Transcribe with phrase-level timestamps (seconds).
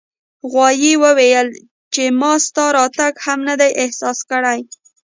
[0.51, 1.47] غوایي وویل
[1.93, 4.59] چې ما ستا راتګ هم نه دی احساس کړی.